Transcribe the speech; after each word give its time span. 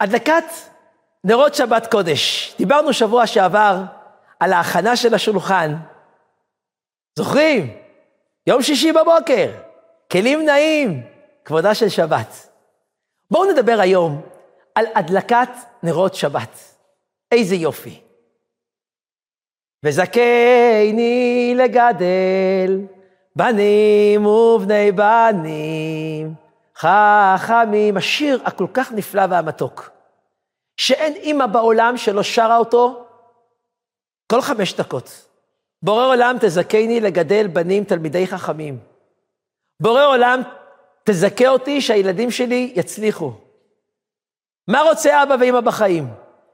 הדלקת 0.00 0.44
נרות 1.24 1.54
שבת 1.54 1.86
קודש. 1.90 2.54
דיברנו 2.58 2.92
שבוע 2.92 3.26
שעבר 3.26 3.82
על 4.40 4.52
ההכנה 4.52 4.96
של 4.96 5.14
השולחן. 5.14 5.74
זוכרים? 7.18 7.76
יום 8.46 8.62
שישי 8.62 8.92
בבוקר, 8.92 9.50
כלים 10.12 10.44
נעים, 10.44 11.02
כבודה 11.44 11.74
של 11.74 11.88
שבת. 11.88 12.48
בואו 13.30 13.52
נדבר 13.52 13.76
היום 13.80 14.20
על 14.74 14.84
הדלקת 14.94 15.48
נרות 15.82 16.14
שבת. 16.14 16.58
איזה 17.32 17.54
יופי. 17.54 18.00
וזכני 19.84 21.54
לגדל 21.56 22.80
בנים 23.36 24.26
ובני 24.26 24.92
בנים, 24.92 26.34
חכמים, 26.80 27.96
השיר 27.96 28.40
הכל 28.44 28.66
כך 28.74 28.92
נפלא 28.92 29.22
והמתוק, 29.30 29.90
שאין 30.76 31.14
אימא 31.14 31.46
בעולם 31.46 31.96
שלא 31.96 32.22
שרה 32.22 32.56
אותו 32.56 33.06
כל 34.32 34.40
חמש 34.40 34.74
דקות. 34.74 35.26
בורא 35.82 36.06
עולם 36.06 36.36
תזכני 36.40 37.00
לגדל 37.00 37.46
בנים 37.46 37.84
תלמידי 37.84 38.26
חכמים. 38.26 38.78
בורא 39.80 40.04
עולם 40.06 40.40
תזכה 41.04 41.48
אותי 41.48 41.80
שהילדים 41.80 42.30
שלי 42.30 42.72
יצליחו. 42.76 43.32
מה 44.68 44.82
רוצה 44.82 45.22
אבא 45.22 45.36
ואמא 45.40 45.60
בחיים? 45.60 46.08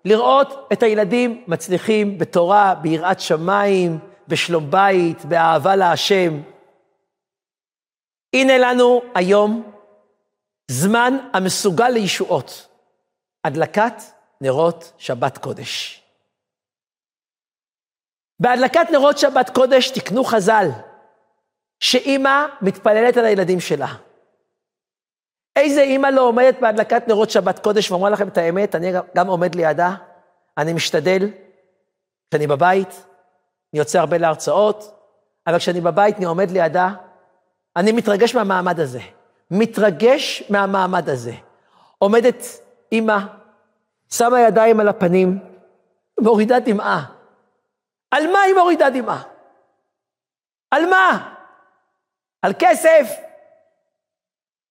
לראות 0.05 0.69
את 0.73 0.83
הילדים 0.83 1.45
מצליחים 1.49 2.19
בתורה, 2.19 2.74
ביראת 2.74 3.21
שמיים, 3.21 3.99
בשלום 4.29 4.71
בית, 4.71 5.24
באהבה 5.24 5.77
להשם. 5.77 6.41
הנה 8.35 8.59
לנו 8.59 9.02
היום 9.15 9.76
זמן 10.70 11.14
המסוגל 11.32 11.88
לישועות, 11.88 12.68
הדלקת 13.45 13.95
נרות 14.40 14.92
שבת 14.98 15.38
קודש. 15.38 16.02
בהדלקת 18.40 18.87
נרות 18.92 19.18
שבת 19.18 19.50
קודש 19.50 19.90
תקנו 19.90 20.24
חז"ל, 20.24 20.68
שאימא 21.80 22.46
מתפללת 22.62 23.16
על 23.16 23.24
הילדים 23.24 23.60
שלה. 23.60 23.87
איזה 25.56 25.80
אימא 25.80 26.06
לא 26.06 26.20
עומדת 26.20 26.60
בהדלקת 26.60 27.09
נרות 27.09 27.30
שבת 27.30 27.59
קודש 27.59 27.90
ואומרה 27.90 28.10
לכם 28.10 28.28
את 28.28 28.38
האמת, 28.38 28.74
אני 28.74 28.92
גם 29.16 29.26
עומד 29.26 29.54
לידה, 29.54 29.94
אני 30.59 30.72
משתדל, 30.72 31.30
כשאני 32.30 32.46
בבית, 32.46 32.88
אני 33.72 33.78
יוצא 33.78 33.98
הרבה 33.98 34.18
להרצאות, 34.18 34.94
אבל 35.46 35.59
כשאני 35.59 35.80
בבית, 35.80 36.16
אני 36.16 36.24
עומד 36.24 36.50
לידה, 36.50 36.88
אני 37.76 37.92
מתרגש 37.92 38.34
מהמעמד 38.34 38.80
הזה. 38.80 39.00
מתרגש 39.51 40.43
מהמעמד 40.51 41.09
הזה. 41.09 41.33
עומדת 41.99 42.43
אימא, 42.93 43.19
שמה 44.13 44.41
ידיים 44.41 44.80
על 44.80 44.89
הפנים, 44.89 45.39
מורידה 46.21 46.61
דמעה. 46.61 47.05
על 48.11 48.33
מה 48.33 48.41
היא 48.41 48.55
מורידה 48.55 48.91
דמעה? 48.91 49.23
על 50.71 50.87
מה? 50.87 51.33
על 52.43 52.52
כסף? 52.59 53.17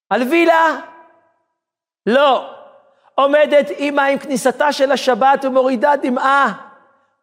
על 0.10 0.24
וילה? 0.24 0.80
לא. 2.06 2.54
עומדת 3.16 3.70
אימא 3.70 4.02
עם 4.02 4.20
כניסתה 4.20 4.74
של 4.74 4.92
השבת 4.92 5.46
ומורידה 5.46 5.96
דמעה. 5.96 6.54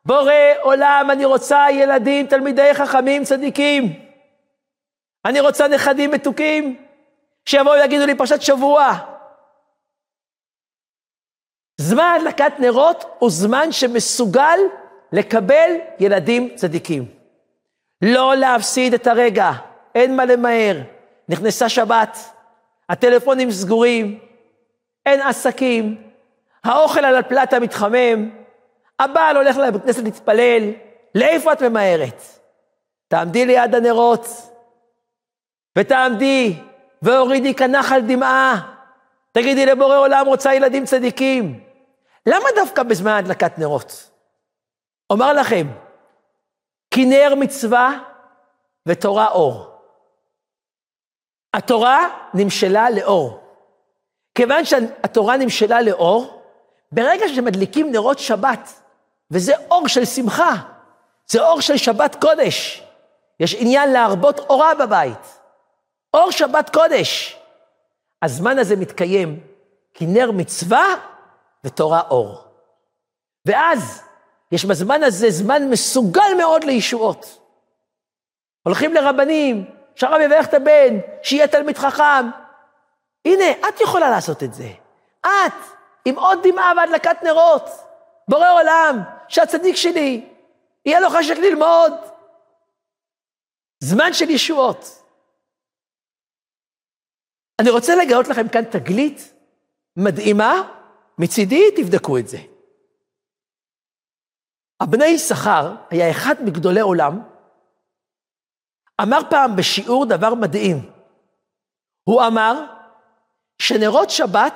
בורא 0.05 0.33
עולם, 0.61 1.09
אני 1.11 1.25
רוצה 1.25 1.67
ילדים, 1.71 2.27
תלמידי 2.27 2.75
חכמים, 2.75 3.25
צדיקים. 3.25 3.85
אני 5.25 5.41
רוצה 5.41 5.69
נכדים 5.69 6.11
מתוקים, 6.11 6.77
שיבואו 7.47 7.75
ויגידו 7.75 8.07
לי 8.07 8.15
פרשת 8.15 8.43
שבוע. 8.43 8.93
זמן 11.77 12.17
הדלקת 12.21 12.53
נרות 12.59 13.05
הוא 13.19 13.31
זמן 13.31 13.73
שמסוגל 13.73 14.59
לקבל 15.13 15.71
ילדים 15.99 16.55
צדיקים. 16.55 17.05
לא 18.03 18.37
להפסיד 18.37 18.95
את 18.95 19.07
הרגע, 19.07 19.51
אין 19.95 20.17
מה 20.17 20.25
למהר. 20.25 20.77
נכנסה 21.29 21.69
שבת, 21.69 22.19
הטלפונים 22.89 23.51
סגורים, 23.51 24.19
אין 25.07 25.21
עסקים, 25.21 26.13
האוכל 26.65 27.05
על 27.05 27.17
הפלטה 27.17 27.61
מתחמם, 27.61 28.31
הבעל 28.99 29.37
הולך 29.37 29.57
לבית 29.57 29.83
כנסת 29.83 30.03
להתפלל, 30.03 30.71
לאיפה 31.15 31.53
את 31.53 31.63
ממהרת? 31.63 32.23
תעמדי 33.09 33.47
ליד 33.47 33.75
הנרות, 33.75 34.27
ותעמדי, 35.79 36.55
והורידי 37.03 37.55
כנחל 37.55 38.01
דמעה. 38.01 38.73
תגידי 39.33 39.67
לבורא 39.67 39.97
עולם, 39.97 40.27
רוצה 40.27 40.55
ילדים 40.55 40.85
צדיקים. 40.85 41.65
למה 42.27 42.49
דווקא 42.57 42.83
בזמן 42.83 43.13
הדלקת 43.13 43.59
נרות? 43.59 44.11
אומר 45.11 45.33
לכם, 45.33 45.67
כי 46.91 47.05
נר 47.05 47.35
מצווה 47.35 47.99
ותורה 48.87 49.29
אור. 49.29 49.67
התורה 51.55 52.09
נמשלה 52.35 52.91
לאור. 52.91 53.41
כיוון 54.35 54.65
שהתורה 54.65 55.37
נמשלה 55.37 55.83
לאור, 55.83 56.43
ברגע 56.93 57.29
שמדליקים 57.29 57.93
נרות 57.93 58.19
שבת, 58.19 58.73
וזה 59.31 59.53
אור 59.71 59.89
של 59.89 60.05
שמחה, 60.05 60.53
זה 61.27 61.43
אור 61.43 61.61
של 61.61 61.77
שבת 61.77 62.17
קודש, 62.21 62.83
יש 63.41 63.55
עניין 63.55 63.93
להרבות 63.93 64.39
אורה 64.39 64.75
בבית. 64.75 65.42
אור 66.15 66.31
שבת 66.31 66.71
קודש. 66.71 67.39
הזמן 68.23 68.59
הזה 68.59 68.77
מתקיים 68.77 69.41
כי 69.95 70.07
נר 70.07 70.31
מצווה 70.31 70.87
ותורה 71.65 72.01
אור. 72.11 72.45
ואז 73.47 74.03
יש 74.53 74.65
בזמן 74.65 75.03
הזה 75.03 75.31
זמן 75.31 75.71
מסוגל 75.71 76.35
מאוד 76.39 76.65
לישועות. 76.65 77.39
הולכים 78.63 78.95
לרבנים, 78.95 79.65
שהרב 79.95 80.21
יברך 80.21 80.47
את 80.47 80.55
הבן, 80.55 80.99
שיהיה 81.23 81.49
תלמיד 81.49 81.79
חכם. 81.79 82.27
הנה, 83.25 83.51
את 83.69 83.81
יכולה 83.81 84.11
לעשות 84.11 84.43
את 84.43 84.55
זה. 84.55 84.69
את, 85.21 85.53
עם 86.05 86.19
עוד 86.19 86.39
דמעה 86.43 86.73
והדלקת 86.77 87.23
נרות. 87.23 87.69
בורא 88.29 88.53
עולם, 88.53 89.01
שהצדיק 89.29 89.77
שלי, 89.77 90.29
יהיה 90.87 91.01
לו 91.01 91.11
חשק 91.11 91.37
ללמוד. 91.37 91.93
זמן 93.81 94.13
של 94.13 94.31
ישועות. 94.31 95.02
אני 97.63 97.71
רוצה 97.71 97.93
לגלות 97.95 98.29
לכם 98.29 98.49
כאן 98.49 98.65
תגלית 98.65 99.35
מדהימה, 99.97 100.53
מצידי 101.19 101.63
תבדקו 101.77 102.19
את 102.19 102.29
זה. 102.29 102.39
הבני 104.81 105.07
יששכר 105.07 105.75
היה 105.91 106.11
אחד 106.11 106.35
מגדולי 106.45 106.81
עולם, 106.81 107.23
אמר 109.03 109.19
פעם 109.31 109.57
בשיעור 109.57 110.07
דבר 110.07 110.35
מדהים. 110.35 110.91
הוא 112.05 112.23
אמר 112.27 112.65
שנרות 113.59 114.11
שבת 114.11 114.55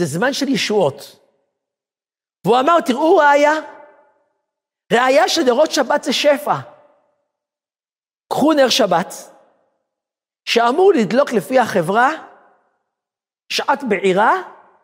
זה 0.00 0.06
זמן 0.06 0.32
של 0.32 0.48
ישועות. 0.48 1.16
והוא 2.44 2.60
אמר, 2.60 2.80
תראו 2.80 3.16
ראיה, 3.16 3.52
ראיה 4.92 5.28
שנרות 5.28 5.70
שבת 5.70 6.04
זה 6.04 6.12
שפע. 6.12 6.54
קחו 8.28 8.52
נר 8.52 8.68
שבת, 8.68 9.14
שאמור 10.52 10.92
לדלוק 10.92 11.32
לפי 11.32 11.58
החברה 11.58 12.08
שעת 13.48 13.78
בעירה, 13.88 14.32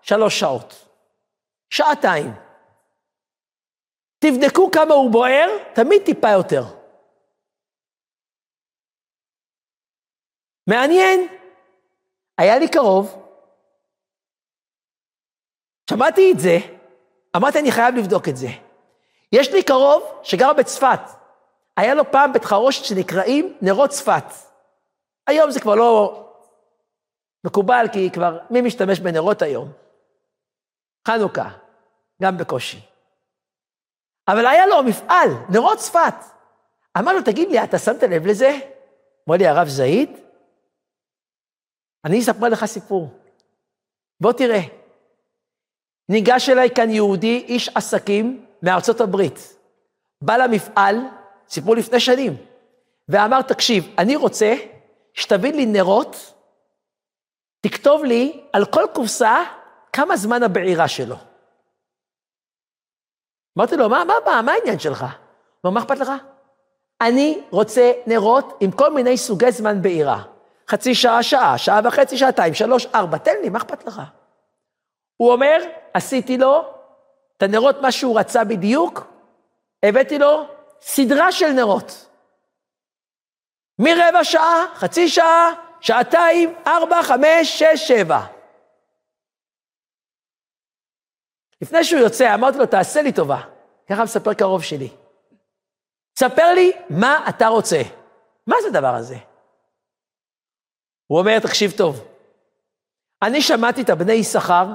שלוש 0.01 0.41
שעות. 0.41 0.89
שעתיים. 1.71 2.33
תבדקו 4.19 4.71
כמה 4.71 4.95
הוא 4.95 5.11
בוער, 5.11 5.49
תמיד 5.75 6.03
טיפה 6.05 6.31
יותר. 6.31 6.63
מעניין, 10.67 11.29
היה 12.39 12.59
לי 12.59 12.69
קרוב, 12.69 13.23
שמעתי 15.91 16.33
את 16.33 16.41
זה, 16.41 16.57
אמרתי, 17.37 17.59
אני 17.59 17.73
חייב 17.73 17.95
לבדוק 17.95 18.29
את 18.29 18.37
זה. 18.37 18.49
יש 19.33 19.53
לי 19.53 19.63
קרוב 19.63 20.21
שגר 20.23 20.53
בצפת, 20.53 21.01
היה 21.77 21.95
לו 21.95 22.11
פעם 22.11 22.33
בית 22.33 22.45
חרושת 22.45 22.85
שנקראים 22.85 23.59
נרות 23.63 23.91
צפת. 23.91 24.46
היום 25.27 25.51
זה 25.51 25.61
כבר 25.61 25.75
לא 25.75 26.23
מקובל, 27.45 27.87
כי 27.93 28.11
כבר, 28.11 28.39
מי 28.51 28.61
משתמש 28.61 29.01
בנרות 29.01 29.43
היום? 29.43 29.73
חנוכה, 31.09 31.51
גם 32.23 32.39
בקושי. 32.39 32.81
אבל 34.29 34.47
היה 34.47 34.67
לו 34.67 34.83
מפעל, 34.83 35.29
נרות 35.51 35.79
צפת. 35.79 36.15
אמר 36.99 37.13
לו, 37.13 37.23
תגיד 37.23 37.49
לי, 37.49 37.65
אתה 37.65 37.79
שמת 37.79 38.03
לב 38.03 38.27
לזה? 38.27 38.59
אמר 39.29 39.37
לי, 39.37 39.47
הרב 39.47 39.69
זעיד, 39.69 40.11
אני 42.05 42.21
אספר 42.21 42.49
לך 42.49 42.65
סיפור. 42.65 43.11
בוא 44.21 44.33
תראה. 44.33 44.61
ניגש 46.09 46.49
אליי 46.49 46.71
כאן 46.75 46.91
יהודי, 46.91 47.45
איש 47.49 47.69
עסקים 47.75 48.47
מארצות 48.63 49.01
הברית. 49.01 49.57
בא 50.23 50.37
למפעל, 50.37 50.97
סיפור 51.49 51.77
לפני 51.77 52.01
שנים, 52.01 52.37
ואמר, 53.09 53.43
תקשיב, 53.43 53.95
אני 53.99 54.17
רוצה 54.17 54.55
שתביא 55.17 55.53
לי 55.53 55.67
נרות, 55.67 56.35
תכתוב 57.61 58.05
לי 58.05 58.45
על 58.53 58.65
כל 58.65 58.85
קופסה 58.95 59.37
כמה 59.93 60.17
זמן 60.17 60.43
הבעירה 60.43 60.89
שלו? 60.89 61.17
אמרתי 63.59 63.77
לו, 63.77 63.89
מה, 63.89 64.05
מה, 64.05 64.15
מה, 64.27 64.43
מה 64.43 64.53
העניין 64.53 64.79
שלך? 64.79 65.03
הוא 65.03 65.09
אומר, 65.65 65.75
מה 65.75 65.81
אכפת 65.81 65.99
לך? 65.99 66.13
אני 67.01 67.43
רוצה 67.51 67.93
נרות 68.07 68.57
עם 68.61 68.71
כל 68.71 68.93
מיני 68.93 69.17
סוגי 69.17 69.53
זמן 69.53 69.83
בעירה. 69.83 70.23
חצי 70.69 70.95
שעה, 70.95 71.23
שעה, 71.23 71.59
שעה 71.59 71.81
וחצי, 71.85 72.19
שעתיים, 72.19 72.55
שלוש, 72.55 72.87
ארבע, 72.95 73.19
תן 73.19 73.35
לי, 73.43 73.49
מה 73.49 73.59
אכפת 73.59 73.87
לך? 73.87 74.03
הוא 75.17 75.33
אומר, 75.33 75.57
עשיתי 75.95 76.39
לו 76.39 76.65
את 77.37 77.43
הנרות, 77.43 77.77
מה 77.83 77.93
שהוא 77.93 78.19
רצה 78.19 78.45
בדיוק, 78.45 79.07
הבאתי 79.83 80.19
לו 80.19 80.47
סדרה 80.81 81.33
של 81.33 81.51
נרות. 81.53 82.06
מרבע 83.79 84.25
שעה, 84.25 84.65
חצי 84.75 85.09
שעה, 85.09 85.53
שעתיים, 85.81 86.55
ארבע, 86.67 87.03
חמש, 87.03 87.63
שש, 87.63 87.89
שבע. 87.89 88.21
לפני 91.63 91.85
שהוא 91.85 92.01
יוצא, 92.01 92.35
אמרתי 92.35 92.59
לו, 92.59 92.67
תעשה 92.67 93.03
לי 93.03 93.13
טובה. 93.13 93.41
ככה 93.89 94.05
מספר 94.05 94.35
קרוב 94.35 94.63
שלי. 94.63 94.89
ספר 96.19 96.53
לי 96.55 96.73
מה 96.91 97.25
אתה 97.29 97.47
רוצה. 97.47 97.83
מה 98.47 98.57
זה 98.63 98.69
הדבר 98.69 98.95
הזה? 98.95 99.17
הוא 101.07 101.19
אומר, 101.19 101.39
תקשיב 101.39 101.73
טוב, 101.77 102.05
אני 103.23 103.43
שמעתי 103.43 103.83
את 103.83 103.91
הבני 103.91 104.13
יששכר, 104.13 104.67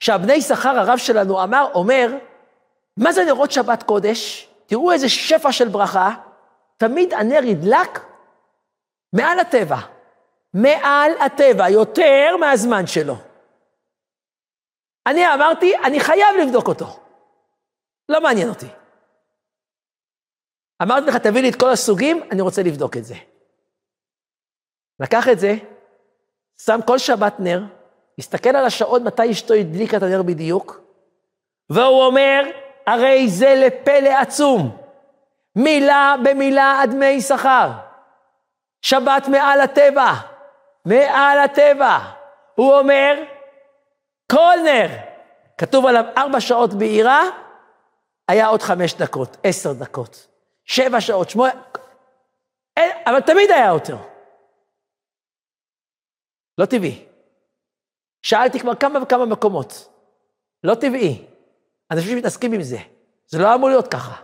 שהבני 0.00 0.32
יששכר, 0.32 0.78
הרב 0.78 0.98
שלנו 0.98 1.42
אמר, 1.42 1.70
אומר, 1.74 2.14
מה 2.96 3.12
זה 3.12 3.24
נרות 3.24 3.50
שבת 3.50 3.82
קודש? 3.82 4.48
תראו 4.66 4.92
איזה 4.92 5.08
שפע 5.08 5.52
של 5.52 5.68
ברכה, 5.68 6.14
תמיד 6.76 7.14
הנר 7.14 7.44
ידלק 7.44 8.00
מעל 9.12 9.40
הטבע. 9.40 9.76
מעל 10.54 11.12
הטבע, 11.26 11.68
יותר 11.68 12.36
מהזמן 12.40 12.86
שלו. 12.86 13.14
אני 15.06 15.34
אמרתי, 15.34 15.76
אני 15.84 16.00
חייב 16.00 16.36
לבדוק 16.42 16.68
אותו. 16.68 16.86
לא 18.08 18.20
מעניין 18.20 18.48
אותי. 18.48 18.66
אמרתי 20.82 21.06
לך, 21.06 21.16
תביא 21.16 21.42
לי 21.42 21.48
את 21.48 21.60
כל 21.60 21.70
הסוגים, 21.70 22.22
אני 22.30 22.40
רוצה 22.40 22.62
לבדוק 22.62 22.96
את 22.96 23.04
זה. 23.04 23.14
לקח 25.00 25.28
את 25.28 25.38
זה, 25.38 25.54
שם 26.60 26.78
כל 26.86 26.98
שבת 26.98 27.34
נר, 27.38 27.62
הסתכל 28.18 28.48
על 28.48 28.64
השעון 28.64 29.04
מתי 29.04 29.30
אשתו 29.30 29.54
הדליקה 29.54 29.96
את 29.96 30.02
הנר 30.02 30.22
בדיוק, 30.22 30.80
והוא 31.70 32.04
אומר, 32.04 32.42
הרי 32.86 33.28
זה 33.28 33.54
לפלא 33.66 34.08
עצום. 34.08 34.76
מילה 35.56 36.14
במילה 36.24 36.80
עד 36.82 36.94
מי 36.94 37.20
שכר. 37.20 37.87
שבת 38.82 39.28
מעל 39.28 39.60
הטבע, 39.60 40.12
מעל 40.84 41.38
הטבע. 41.38 41.98
הוא 42.54 42.78
אומר, 42.78 43.22
כל 44.32 44.54
נר, 44.64 44.88
כתוב 45.58 45.86
עליו 45.86 46.04
ארבע 46.16 46.40
שעות 46.40 46.74
בעירה, 46.74 47.22
היה 48.28 48.46
עוד 48.46 48.62
חמש 48.62 48.94
דקות, 48.94 49.36
עשר 49.42 49.72
דקות, 49.72 50.26
שבע 50.64 51.00
שעות, 51.00 51.30
שמונה, 51.30 51.52
אבל 52.78 53.20
תמיד 53.20 53.50
היה 53.50 53.66
יותר. 53.66 53.96
לא 56.58 56.66
טבעי. 56.66 57.06
שאלתי 58.22 58.60
כבר 58.60 58.74
כמה 58.74 59.02
וכמה 59.02 59.26
מקומות. 59.26 59.88
לא 60.64 60.74
טבעי. 60.74 61.26
אנשים 61.90 62.18
מתעסקים 62.18 62.52
עם 62.52 62.62
זה. 62.62 62.78
זה 63.26 63.38
לא 63.38 63.54
אמור 63.54 63.68
להיות 63.68 63.88
ככה. 63.88 64.14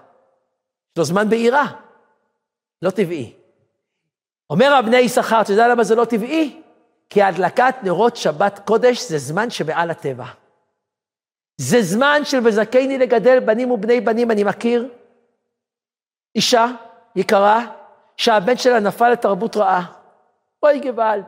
יש 0.93 0.99
לו 0.99 1.05
זמן 1.05 1.29
בעירה. 1.31 1.65
לא 2.83 2.91
טבעי. 2.91 3.37
אומר 4.51 4.75
הבני 4.75 4.97
יששכר, 4.97 5.41
אתה 5.41 5.53
יודע 5.53 5.69
למה 5.69 5.85
זה 5.85 5.95
לא 5.95 6.05
טבעי? 6.05 6.63
כי 7.11 7.23
הדלקת 7.23 7.75
נרות 7.83 8.17
שבת 8.17 8.59
קודש 8.65 9.03
זה 9.03 9.19
זמן 9.19 9.51
שמעל 9.51 9.91
הטבע. 9.91 10.25
זה 11.57 11.83
זמן 11.83 12.21
של 12.25 12.47
וזכני 12.47 12.99
לגדל 12.99 13.41
בנים 13.41 13.71
ובני 13.71 14.01
בנים, 14.01 14.31
אני 14.31 14.45
מכיר 14.45 14.89
אישה 16.35 16.67
יקרה 17.17 17.67
שהבן 18.17 18.57
שלה 18.57 18.81
נפל 18.81 19.09
לתרבות 19.09 19.57
רעה. 19.57 19.93
אוי 20.63 20.81
גוואלד. 20.81 21.25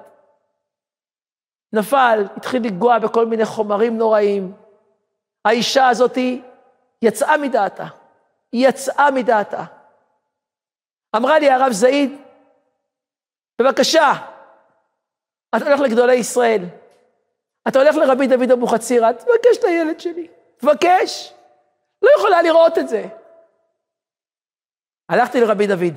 נפל, 1.72 2.24
התחיל 2.36 2.66
לגוע 2.66 2.98
בכל 2.98 3.26
מיני 3.26 3.44
חומרים 3.44 3.98
נוראים. 3.98 4.52
האישה 5.44 5.88
הזאת 5.88 6.18
יצאה 7.02 7.36
מדעתה. 7.36 7.86
היא 8.52 8.68
יצאה 8.68 9.10
מדעתה. 9.10 9.64
אמרה 11.16 11.38
לי 11.38 11.50
הרב 11.50 11.72
זעיד, 11.72 12.16
בבקשה, 13.60 14.12
אתה 15.56 15.64
הולך 15.64 15.80
לגדולי 15.80 16.14
ישראל, 16.14 16.64
אתה 17.68 17.78
הולך 17.78 17.96
לרבי 17.96 18.26
דוד 18.26 18.50
אבוחצירא, 18.50 19.12
תבקש 19.12 19.56
את 19.58 19.64
הילד 19.64 20.00
שלי, 20.00 20.28
תבקש. 20.56 21.32
לא 22.02 22.10
יכולה 22.18 22.42
לראות 22.42 22.78
את 22.78 22.88
זה. 22.88 23.04
הלכתי 25.08 25.40
לרבי 25.40 25.66
דוד. 25.66 25.94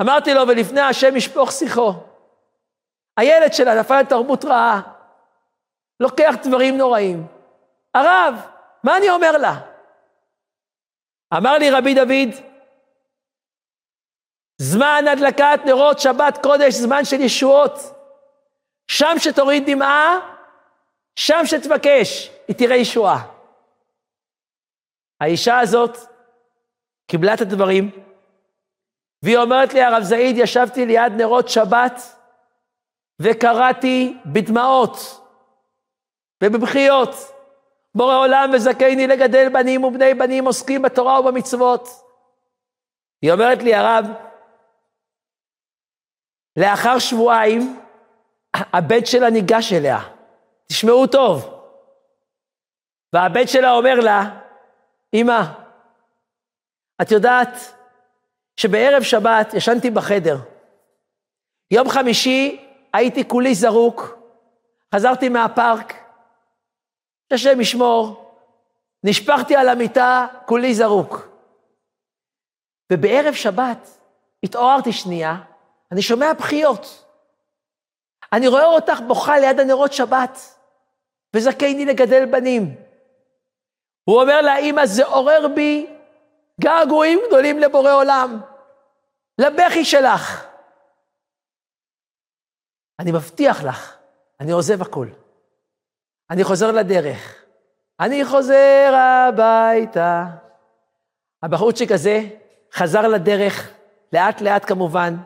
אמרתי 0.00 0.34
לו, 0.34 0.48
ולפני 0.48 0.80
השם 0.80 1.16
ישפוך 1.16 1.52
שיחו. 1.52 1.92
הילד 3.16 3.52
שלה 3.52 3.80
נפל 3.80 4.00
לתרבות 4.00 4.44
רעה, 4.44 4.80
לוקח 6.00 6.34
דברים 6.42 6.76
נוראים. 6.76 7.26
הרב, 7.94 8.34
מה 8.84 8.96
אני 8.96 9.10
אומר 9.10 9.32
לה? 9.32 9.54
אמר 11.36 11.58
לי 11.58 11.70
רבי 11.70 11.94
דוד, 11.94 12.49
זמן 14.62 15.04
הדלקת 15.12 15.60
נרות 15.64 15.98
שבת 15.98 16.38
קודש, 16.42 16.74
זמן 16.74 17.04
של 17.04 17.20
ישועות. 17.20 17.72
שם 18.88 19.14
שתוריד 19.18 19.70
דמעה, 19.70 20.18
שם 21.16 21.40
שתבקש, 21.44 22.30
היא 22.48 22.56
תראה 22.56 22.76
ישועה. 22.76 23.22
האישה 25.20 25.58
הזאת 25.58 25.96
קיבלה 27.06 27.34
את 27.34 27.40
הדברים, 27.40 27.90
והיא 29.22 29.38
אומרת 29.38 29.74
לי, 29.74 29.82
הרב 29.82 30.02
זעיד, 30.02 30.38
ישבתי 30.38 30.86
ליד 30.86 31.12
נרות 31.12 31.48
שבת, 31.48 32.02
וקראתי 33.22 34.16
בדמעות 34.26 35.20
ובבכיות, 36.44 37.14
בורא 37.94 38.16
עולם 38.16 38.50
וזכני 38.54 39.06
לגדל 39.06 39.48
בנים 39.52 39.84
ובני 39.84 40.14
בנים 40.14 40.44
עוסקים 40.44 40.82
בתורה 40.82 41.20
ובמצוות. 41.20 41.88
היא 43.22 43.32
אומרת 43.32 43.62
לי, 43.62 43.74
הרב, 43.74 44.06
לאחר 46.56 46.98
שבועיים, 46.98 47.80
הבן 48.54 49.04
שלה 49.04 49.30
ניגש 49.30 49.72
אליה, 49.72 49.98
תשמעו 50.66 51.06
טוב. 51.06 51.60
והבן 53.12 53.46
שלה 53.46 53.72
אומר 53.72 53.94
לה, 53.94 54.40
אמא, 55.14 55.42
את 57.02 57.10
יודעת 57.10 57.54
שבערב 58.56 59.02
שבת 59.02 59.54
ישנתי 59.54 59.90
בחדר. 59.90 60.36
יום 61.70 61.88
חמישי 61.88 62.66
הייתי 62.92 63.28
כולי 63.28 63.54
זרוק, 63.54 64.18
חזרתי 64.94 65.28
מהפארק, 65.28 65.94
השם 67.32 67.60
ישמור, 67.60 68.32
נשפכתי 69.04 69.56
על 69.56 69.68
המיטה, 69.68 70.26
כולי 70.46 70.74
זרוק. 70.74 71.28
ובערב 72.92 73.34
שבת 73.34 73.88
התעוררתי 74.42 74.92
שנייה, 74.92 75.36
אני 75.92 76.02
שומע 76.02 76.32
בכיות. 76.32 77.04
אני 78.32 78.48
רואה 78.48 78.64
אותך 78.64 79.00
בוכה 79.06 79.38
ליד 79.38 79.60
הנרות 79.60 79.92
שבת, 79.92 80.38
וזכני 81.36 81.84
לגדל 81.84 82.24
בנים. 82.26 82.74
הוא 84.04 84.20
אומר 84.20 84.40
לה, 84.40 84.58
אמא, 84.58 84.86
זה 84.86 85.06
עורר 85.06 85.48
בי 85.54 85.96
געגועים 86.60 87.20
גדולים 87.26 87.58
לבורא 87.58 87.92
עולם, 87.92 88.40
לבכי 89.38 89.84
שלך. 89.84 90.46
אני 92.98 93.12
מבטיח 93.12 93.62
לך, 93.62 93.96
אני 94.40 94.52
עוזב 94.52 94.82
הכול. 94.82 95.08
אני 96.30 96.44
חוזר 96.44 96.72
לדרך. 96.72 97.44
אני 98.00 98.24
חוזר 98.24 98.94
הביתה. 98.94 100.24
הבחורצ'יק 101.42 101.92
הזה 101.92 102.20
חזר 102.72 103.08
לדרך, 103.08 103.70
לאט-לאט 104.12 104.64
כמובן, 104.64 105.16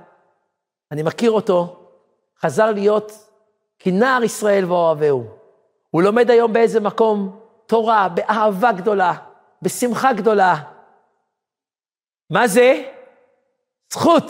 אני 0.93 1.03
מכיר 1.03 1.31
אותו, 1.31 1.91
חזר 2.41 2.71
להיות 2.71 3.12
כנער 3.79 4.23
ישראל 4.23 4.64
ואוהביהו. 4.64 5.26
הוא 5.91 6.03
לומד 6.03 6.31
היום 6.31 6.53
באיזה 6.53 6.81
מקום 6.81 7.41
תורה, 7.67 8.09
באהבה 8.09 8.73
גדולה, 8.73 9.12
בשמחה 9.62 10.12
גדולה. 10.12 10.55
מה 12.31 12.49
זה? 12.49 12.91
זכות. 13.93 14.25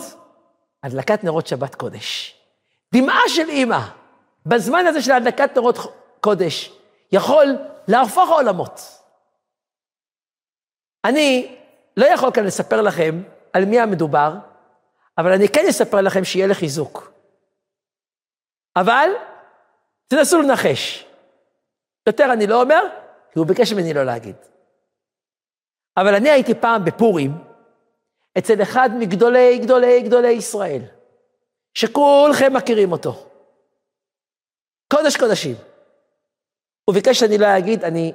הדלקת 0.83 1.23
נרות 1.23 1.47
שבת 1.47 1.75
קודש. 1.75 2.35
דמעה 2.93 3.21
של 3.27 3.49
אימא, 3.49 3.79
בזמן 4.45 4.87
הזה 4.87 5.01
של 5.01 5.11
הדלקת 5.11 5.57
נרות 5.57 5.77
קודש, 6.21 6.71
יכול 7.11 7.45
להפוך 7.87 8.29
עולמות. 8.29 8.81
אני 11.05 11.55
לא 11.97 12.05
יכול 12.05 12.31
כאן 12.33 12.43
לספר 12.43 12.81
לכם 12.81 13.23
על 13.53 13.65
מי 13.65 13.79
המדובר, 13.79 14.35
אבל 15.17 15.33
אני 15.33 15.47
כן 15.49 15.65
אספר 15.69 16.01
לכם 16.01 16.23
שיהיה 16.23 16.47
לחיזוק. 16.47 17.11
אבל 18.75 19.09
תנסו 20.07 20.41
לנחש. 20.41 21.05
יותר 22.07 22.25
אני 22.33 22.47
לא 22.47 22.61
אומר, 22.61 22.81
כי 23.31 23.39
הוא 23.39 23.47
ביקש 23.47 23.73
ממני 23.73 23.93
לא 23.93 24.03
להגיד. 24.03 24.35
אבל 25.97 26.15
אני 26.15 26.29
הייתי 26.29 26.55
פעם 26.55 26.85
בפורים 26.85 27.31
אצל 28.37 28.61
אחד 28.61 28.89
מגדולי 28.99 29.57
גדולי 29.57 30.01
גדולי 30.01 30.31
ישראל, 30.31 30.81
שכולכם 31.73 32.53
מכירים 32.53 32.91
אותו. 32.91 33.29
קודש 34.93 35.17
קודשים. 35.17 35.55
הוא 36.85 36.95
ביקש 36.95 37.19
שאני 37.19 37.37
לא 37.37 37.57
אגיד, 37.57 37.83
אני 37.83 38.13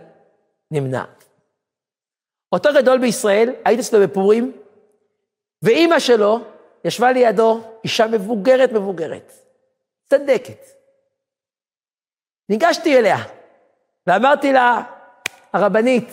נמנע. 0.70 1.04
אותו 2.52 2.68
גדול 2.76 2.98
בישראל, 2.98 3.54
הייתי 3.64 3.82
אצלו 3.82 4.00
בפורים, 4.02 4.52
ואימא 5.62 5.98
שלו 5.98 6.40
ישבה 6.84 7.12
לידו, 7.12 7.60
אישה 7.84 8.06
מבוגרת 8.06 8.72
מבוגרת, 8.72 9.32
צדקת. 10.08 10.66
ניגשתי 12.48 12.98
אליה 12.98 13.16
ואמרתי 14.06 14.52
לה, 14.52 14.82
הרבנית, 15.52 16.08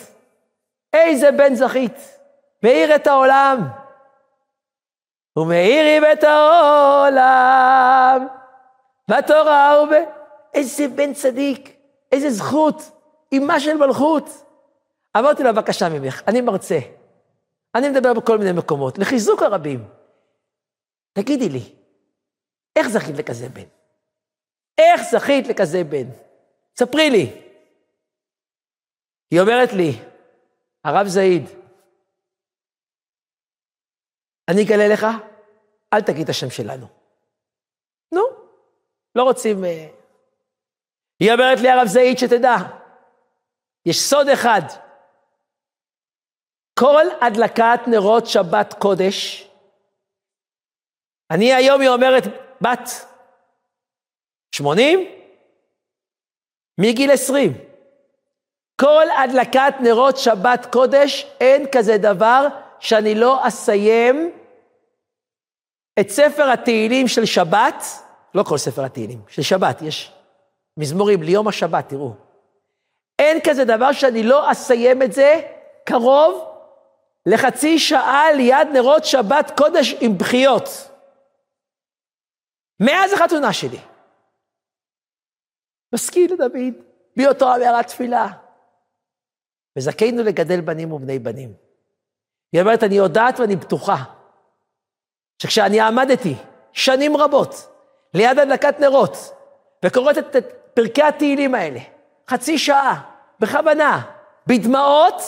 איזה 0.93 1.31
בן 1.31 1.55
זכית, 1.55 2.19
מאיר 2.63 2.95
את 2.95 3.07
העולם. 3.07 3.67
ומאירים 5.37 6.03
את 6.13 6.23
העולם 6.23 8.27
בתורה 9.09 9.83
וב... 9.83 9.91
איזה 10.53 10.87
בן 10.87 11.13
צדיק, 11.13 11.77
איזה 12.11 12.29
זכות, 12.29 12.91
אימה 13.31 13.59
של 13.59 13.77
מלכות. 13.77 14.29
אמרתי 15.17 15.43
לה, 15.43 15.51
בבקשה 15.51 15.89
ממך, 15.89 16.21
אני 16.27 16.41
מרצה, 16.41 16.79
אני 17.75 17.89
מדבר 17.89 18.13
בכל 18.13 18.37
מיני 18.37 18.51
מקומות, 18.51 18.97
לחיזוק 18.97 19.43
הרבים. 19.43 19.96
תגידי 21.21 21.49
לי, 21.49 21.75
איך 22.75 22.87
זכית 22.87 23.15
לכזה 23.17 23.49
בן? 23.49 23.67
איך 24.77 25.01
זכית 25.11 25.47
לכזה 25.47 25.83
בן? 25.83 26.09
ספרי 26.75 27.09
לי. 27.09 27.41
היא 29.31 29.41
אומרת 29.41 29.73
לי, 29.73 29.91
הרב 30.83 31.07
זעיד, 31.07 31.43
אני 34.47 34.63
אגלה 34.63 34.87
לך, 34.93 35.05
אל 35.93 36.01
תגיד 36.01 36.23
את 36.23 36.29
השם 36.29 36.49
שלנו. 36.49 36.87
נו, 38.11 38.21
לא 39.15 39.23
רוצים... 39.23 39.65
אה, 39.65 39.89
היא 41.19 41.31
אומרת 41.31 41.59
לי, 41.59 41.69
הרב 41.69 41.87
זעיד, 41.87 42.17
שתדע, 42.17 42.55
יש 43.85 43.99
סוד 43.99 44.27
אחד. 44.27 44.61
כל 46.79 47.03
הדלקת 47.21 47.79
נרות 47.87 48.25
שבת 48.27 48.73
קודש, 48.79 49.46
אני 51.31 51.53
היום, 51.53 51.81
היא 51.81 51.89
אומרת, 51.89 52.23
בת 52.61 52.89
80, 54.51 54.99
מגיל 56.77 57.11
20. 57.11 57.53
כל 58.81 59.05
הדלקת 59.23 59.73
נרות 59.79 60.17
שבת 60.17 60.67
קודש, 60.71 61.27
אין 61.39 61.65
כזה 61.71 61.97
דבר 61.97 62.47
שאני 62.79 63.15
לא 63.15 63.47
אסיים 63.47 64.31
את 65.99 66.09
ספר 66.09 66.49
התהילים 66.51 67.07
של 67.07 67.25
שבת, 67.25 67.83
לא 68.35 68.43
כל 68.43 68.57
ספר 68.57 68.83
התהילים, 68.83 69.21
של 69.27 69.41
שבת, 69.41 69.81
יש 69.81 70.11
מזמורים 70.77 71.23
ליום 71.23 71.47
השבת, 71.47 71.89
תראו. 71.89 72.13
אין 73.19 73.39
כזה 73.43 73.65
דבר 73.65 73.91
שאני 73.91 74.23
לא 74.23 74.51
אסיים 74.51 75.01
את 75.01 75.13
זה 75.13 75.41
קרוב 75.85 76.45
לחצי 77.25 77.79
שעה 77.79 78.31
ליד 78.31 78.67
נרות 78.73 79.05
שבת 79.05 79.51
קודש 79.57 79.95
עם 80.01 80.17
בחיות. 80.17 80.89
מאז 82.79 83.13
החתונה 83.13 83.53
שלי. 83.53 83.79
משכיל 85.93 86.33
לדוד, 86.33 86.51
בהיותו 87.17 87.53
המערת 87.53 87.87
תפילה. 87.87 88.27
וזכינו 89.77 90.23
לגדל 90.23 90.61
בנים 90.61 90.91
ובני 90.91 91.19
בנים. 91.19 91.53
היא 92.51 92.61
אומרת, 92.61 92.83
אני 92.83 92.95
יודעת 92.95 93.39
ואני 93.39 93.55
בטוחה 93.55 94.03
שכשאני 95.41 95.79
עמדתי 95.79 96.35
שנים 96.71 97.17
רבות 97.17 97.53
ליד 98.13 98.39
הדלקת 98.39 98.79
נרות 98.79 99.17
וקוראת 99.85 100.17
את, 100.17 100.35
פרקי 100.73 101.03
התהילים 101.03 101.55
האלה, 101.55 101.79
חצי 102.29 102.57
שעה, 102.57 103.11
בכוונה, 103.39 104.11
בדמעות, 104.47 105.21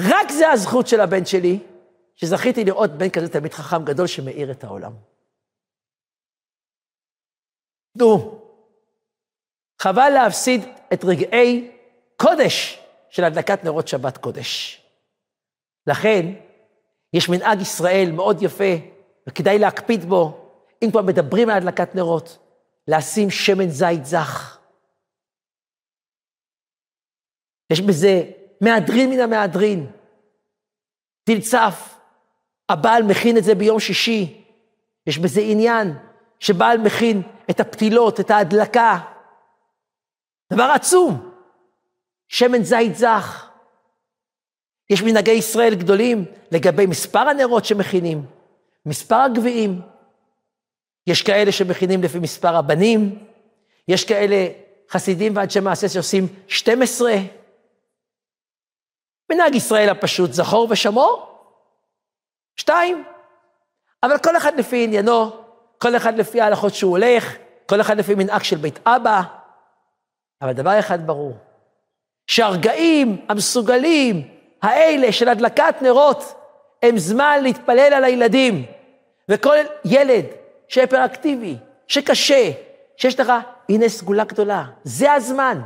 רק 0.00 0.30
זה 0.30 0.50
הזכות 0.50 0.86
של 0.86 1.00
הבן 1.00 1.24
שלי, 1.24 1.58
שזכיתי 2.16 2.64
לראות 2.64 2.90
בן 2.90 3.08
כזה 3.08 3.28
תלמיד 3.28 3.54
חכם 3.54 3.84
גדול 3.84 4.06
שמאיר 4.06 4.50
את 4.50 4.64
העולם. 4.64 4.92
נו, 7.98 8.40
חבל 9.78 10.10
להפסיד 10.14 10.60
את 10.92 11.04
רגעי 11.04 11.70
קודש 12.16 12.82
של 13.10 13.24
הדלקת 13.24 13.64
נרות 13.64 13.88
שבת 13.88 14.16
קודש. 14.18 14.82
לכן, 15.86 16.26
יש 17.12 17.28
מנהג 17.28 17.60
ישראל 17.60 18.10
מאוד 18.12 18.42
יפה, 18.42 18.74
וכדאי 19.28 19.58
להקפיד 19.58 20.04
בו, 20.04 20.50
אם 20.82 20.90
כבר 20.90 21.02
מדברים 21.02 21.50
על 21.50 21.56
הדלקת 21.56 21.94
נרות, 21.94 22.38
לשים 22.88 23.30
שמן 23.30 23.68
זית 23.68 24.04
זך. 24.04 24.58
יש 27.70 27.80
בזה 27.80 28.22
מהדרין 28.60 29.10
מן 29.10 29.20
המהדרין. 29.20 29.86
תלצף, 31.24 31.98
הבעל 32.68 33.02
מכין 33.02 33.36
את 33.36 33.44
זה 33.44 33.54
ביום 33.54 33.80
שישי. 33.80 34.44
יש 35.06 35.18
בזה 35.18 35.40
עניין 35.40 35.94
שבעל 36.40 36.78
מכין 36.78 37.22
את 37.50 37.60
הפתילות, 37.60 38.20
את 38.20 38.30
ההדלקה. 38.30 38.98
דבר 40.52 40.70
עצום. 40.74 41.30
שמן 42.28 42.62
זית 42.62 42.96
זך. 42.96 43.50
יש 44.90 45.02
מנהגי 45.02 45.30
ישראל 45.30 45.74
גדולים 45.74 46.24
לגבי 46.50 46.86
מספר 46.86 47.18
הנרות 47.18 47.64
שמכינים, 47.64 48.26
מספר 48.86 49.16
הגביעים. 49.16 49.80
יש 51.06 51.22
כאלה 51.22 51.52
שמכינים 51.52 52.02
לפי 52.02 52.18
מספר 52.18 52.56
הבנים, 52.56 53.26
יש 53.88 54.04
כאלה 54.04 54.46
חסידים 54.90 55.36
ואנשי 55.36 55.60
מעשה 55.60 55.88
שעושים 55.88 56.26
12. 56.48 57.14
מנהג 59.32 59.54
ישראל 59.54 59.88
הפשוט 59.88 60.32
זכור 60.32 60.68
ושמור, 60.70 61.38
שתיים. 62.56 63.04
אבל 64.02 64.18
כל 64.18 64.36
אחד 64.36 64.58
לפי 64.58 64.84
עניינו, 64.84 65.45
כל 65.78 65.96
אחד 65.96 66.18
לפי 66.18 66.40
ההלכות 66.40 66.74
שהוא 66.74 66.90
הולך, 66.90 67.36
כל 67.66 67.80
אחד 67.80 67.98
לפי 67.98 68.14
מנהג 68.14 68.42
של 68.42 68.56
בית 68.56 68.78
אבא. 68.86 69.22
אבל 70.42 70.52
דבר 70.52 70.78
אחד 70.78 71.06
ברור, 71.06 71.32
שהרגעים 72.26 73.26
המסוגלים 73.28 74.28
האלה 74.62 75.12
של 75.12 75.28
הדלקת 75.28 75.74
נרות 75.82 76.34
הם 76.82 76.98
זמן 76.98 77.38
להתפלל 77.42 77.92
על 77.94 78.04
הילדים. 78.04 78.66
וכל 79.28 79.56
ילד 79.84 80.24
שהיפראקטיבי, 80.68 81.56
שקשה, 81.88 82.50
שיש 82.96 83.20
לך, 83.20 83.32
הנה 83.68 83.88
סגולה 83.88 84.24
גדולה, 84.24 84.64
זה 84.84 85.12
הזמן. 85.12 85.60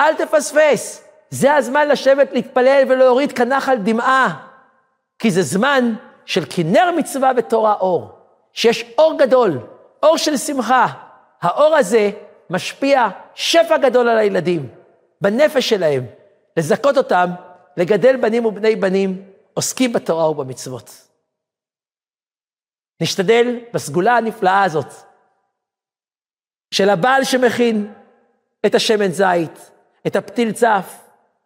אל 0.00 0.14
תפספס. 0.14 1.08
זה 1.30 1.54
הזמן 1.54 1.88
לשבת, 1.88 2.32
להתפלל 2.32 2.84
ולהוריד 2.88 3.32
כנחל 3.32 3.76
דמעה. 3.76 4.46
כי 5.18 5.30
זה 5.30 5.42
זמן 5.42 5.94
של 6.24 6.44
כנר 6.50 6.90
מצווה 6.96 7.32
ותורה 7.36 7.74
אור. 7.74 8.10
שיש 8.52 8.84
אור 8.98 9.18
גדול, 9.18 9.66
אור 10.02 10.16
של 10.16 10.36
שמחה. 10.36 10.86
האור 11.40 11.76
הזה 11.76 12.10
משפיע 12.50 13.08
שפע 13.34 13.78
גדול 13.78 14.08
על 14.08 14.18
הילדים, 14.18 14.68
בנפש 15.20 15.68
שלהם, 15.68 16.06
לזכות 16.56 16.96
אותם 16.96 17.30
לגדל 17.76 18.16
בנים 18.16 18.46
ובני 18.46 18.76
בנים, 18.76 19.32
עוסקים 19.54 19.92
בתורה 19.92 20.30
ובמצוות. 20.30 21.08
נשתדל 23.00 23.60
בסגולה 23.74 24.16
הנפלאה 24.16 24.64
הזאת 24.64 24.92
של 26.70 26.90
הבעל 26.90 27.24
שמכין 27.24 27.92
את 28.66 28.74
השמן 28.74 29.10
זית, 29.10 29.70
את 30.06 30.16
הפתיל 30.16 30.52
צף, 30.52 30.98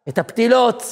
את 0.08 0.18
הפתילות, 0.18 0.82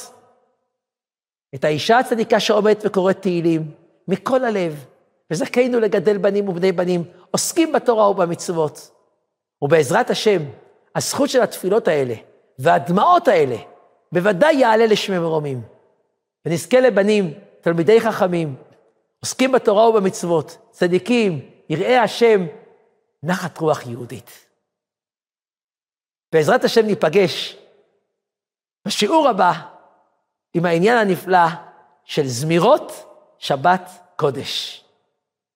את 1.55 1.63
האישה 1.63 1.99
הצדיקה 1.99 2.39
שעומדת 2.39 2.85
וקוראת 2.85 3.21
תהילים, 3.21 3.71
מכל 4.07 4.43
הלב, 4.43 4.85
וזכינו 5.31 5.79
לגדל 5.79 6.17
בנים 6.17 6.49
ובני 6.49 6.71
בנים, 6.71 7.03
עוסקים 7.31 7.71
בתורה 7.71 8.09
ובמצוות. 8.09 8.91
ובעזרת 9.61 10.09
השם, 10.09 10.41
הזכות 10.95 11.29
של 11.29 11.41
התפילות 11.41 11.87
האלה 11.87 12.13
והדמעות 12.59 13.27
האלה, 13.27 13.55
בוודאי 14.11 14.55
יעלה 14.55 14.85
לשמי 14.85 15.19
מרומים. 15.19 15.61
ונזכה 16.45 16.79
לבנים, 16.79 17.33
תלמידי 17.61 18.01
חכמים, 18.01 18.55
עוסקים 19.19 19.51
בתורה 19.51 19.89
ובמצוות, 19.89 20.57
צדיקים, 20.71 21.49
יראי 21.69 21.97
השם, 21.97 22.45
נחת 23.23 23.57
רוח 23.57 23.87
יהודית. 23.87 24.45
בעזרת 26.33 26.63
השם 26.63 26.85
ניפגש 26.85 27.57
בשיעור 28.85 29.27
הבא 29.27 29.51
עם 30.53 30.65
העניין 30.65 30.97
הנפלא 30.97 31.47
של 32.03 32.27
זמירות 32.27 32.91
שבת 33.37 33.89
קודש. 34.15 34.84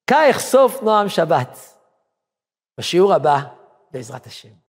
כך 0.09 0.27
אחשוף 0.29 0.81
נועם 0.83 1.09
שבת. 1.09 1.59
בשיעור 2.77 3.13
הבא, 3.13 3.39
בעזרת 3.91 4.27
השם. 4.27 4.49